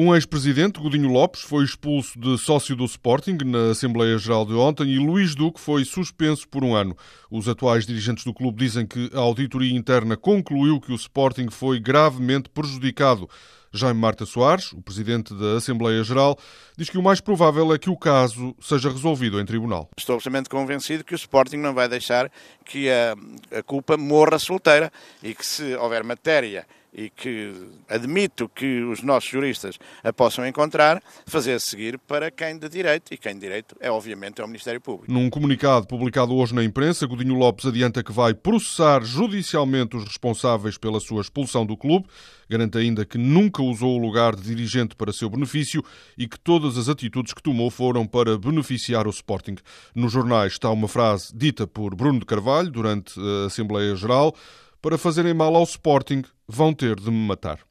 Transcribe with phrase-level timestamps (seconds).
[0.00, 4.86] Um ex-presidente, Godinho Lopes, foi expulso de sócio do Sporting na Assembleia Geral de ontem
[4.92, 6.96] e Luís Duque foi suspenso por um ano.
[7.28, 11.80] Os atuais dirigentes do clube dizem que a auditoria interna concluiu que o Sporting foi
[11.80, 13.28] gravemente prejudicado.
[13.72, 16.38] Jaime Marta Soares, o presidente da Assembleia Geral,
[16.76, 19.90] diz que o mais provável é que o caso seja resolvido em tribunal.
[19.98, 22.30] Estou absolutamente convencido que o Sporting não vai deixar
[22.64, 23.16] que a,
[23.58, 24.92] a culpa morra solteira
[25.24, 27.52] e que se houver matéria e que
[27.88, 33.16] admito que os nossos juristas a possam encontrar, fazer seguir para quem de direito, e
[33.16, 35.12] quem de direito é obviamente é o Ministério Público.
[35.12, 40.78] Num comunicado publicado hoje na imprensa, Godinho Lopes adianta que vai processar judicialmente os responsáveis
[40.78, 42.06] pela sua expulsão do clube,
[42.48, 45.84] garante ainda que nunca usou o lugar de dirigente para seu benefício
[46.16, 49.56] e que todas as atitudes que tomou foram para beneficiar o Sporting.
[49.94, 54.34] Nos jornais está uma frase dita por Bruno de Carvalho durante a Assembleia Geral,
[54.80, 57.67] para fazerem mal ao Sporting, vão ter de me matar.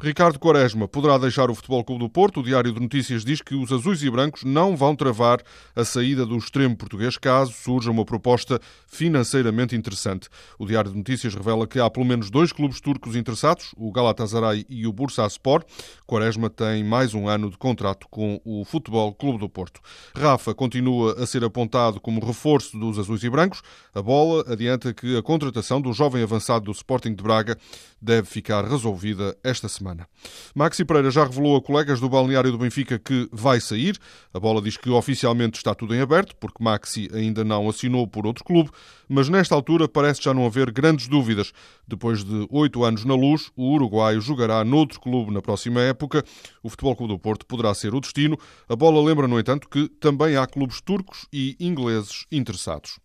[0.00, 2.40] Ricardo Quaresma poderá deixar o Futebol Clube do Porto.
[2.40, 5.42] O Diário de Notícias diz que os azuis e brancos não vão travar
[5.74, 10.28] a saída do extremo português caso surja uma proposta financeiramente interessante.
[10.58, 14.64] O Diário de Notícias revela que há pelo menos dois clubes turcos interessados, o Galatasaray
[14.68, 15.64] e o Bursaspor.
[16.06, 19.80] Quaresma tem mais um ano de contrato com o Futebol Clube do Porto.
[20.14, 23.62] Rafa continua a ser apontado como reforço dos azuis e brancos.
[23.94, 27.56] A bola adianta que a contratação do jovem avançado do Sporting de Braga
[28.00, 30.08] deve ficar resolvida esta esta semana.
[30.54, 33.98] Maxi Pereira já revelou a colegas do balneário do Benfica que vai sair.
[34.32, 38.26] A bola diz que oficialmente está tudo em aberto, porque Maxi ainda não assinou por
[38.26, 38.70] outro clube,
[39.08, 41.52] mas nesta altura parece já não haver grandes dúvidas.
[41.86, 46.24] Depois de oito anos na luz, o uruguaio jogará noutro clube na próxima época.
[46.62, 48.38] O Futebol Clube do Porto poderá ser o destino.
[48.68, 52.98] A bola lembra, no entanto, que também há clubes turcos e ingleses interessados.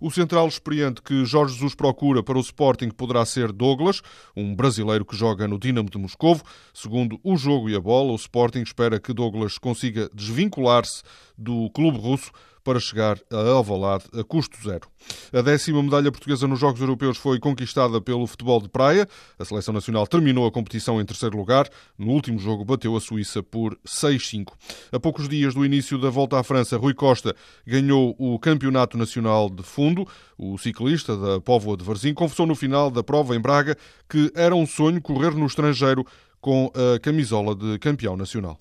[0.00, 4.00] O central experiente que Jorge Jesus procura para o Sporting poderá ser Douglas,
[4.36, 6.42] um brasileiro que joga no Dinamo de de Moscovo.
[6.72, 11.02] Segundo o jogo e a bola, o Sporting espera que Douglas consiga desvincular-se
[11.36, 12.30] do clube russo
[12.68, 14.86] para chegar a Alvalade a custo zero.
[15.32, 19.08] A décima medalha portuguesa nos Jogos Europeus foi conquistada pelo futebol de praia.
[19.38, 21.66] A seleção nacional terminou a competição em terceiro lugar.
[21.96, 24.52] No último jogo bateu a Suíça por 6-5.
[24.92, 27.34] A poucos dias do início da volta à França, Rui Costa
[27.66, 30.06] ganhou o Campeonato Nacional de Fundo.
[30.36, 34.54] O ciclista da Póvoa de Varzim confessou no final da prova em Braga que era
[34.54, 36.04] um sonho correr no estrangeiro
[36.40, 38.56] com a camisola de campeão nacional.